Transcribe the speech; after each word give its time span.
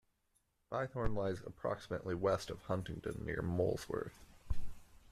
Bythorn 0.71 1.15
lies 1.15 1.41
approximately 1.45 2.15
west 2.15 2.49
of 2.49 2.63
Huntingdon 2.63 3.23
near 3.23 3.43
Molesworth. 3.43 4.17